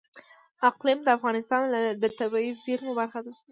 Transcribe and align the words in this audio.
اقلیم 0.69 0.99
د 1.03 1.07
افغانستان 1.17 1.61
د 2.01 2.05
طبیعي 2.19 2.51
زیرمو 2.63 2.91
برخه 2.99 3.19
ده. 3.25 3.33